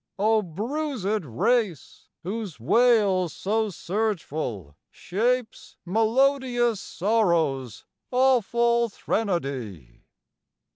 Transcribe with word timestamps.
O 0.17 0.41
bruisëd 0.41 1.23
race, 1.27 2.09
whose 2.23 2.59
wail 2.59 3.29
so 3.29 3.67
surgeful 3.69 4.73
shapes 4.89 5.75
Melodious 5.85 6.81
sorrow's 6.81 7.85
awful 8.09 8.89
threnody! 8.89 10.01